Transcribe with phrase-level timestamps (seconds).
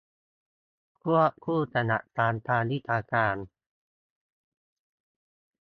[1.01, 3.35] ควบคู่กับหลักการทางวิชาการ